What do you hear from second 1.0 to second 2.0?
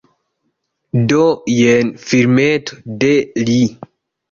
Do, jen